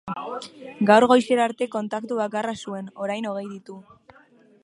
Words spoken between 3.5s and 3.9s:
ditu.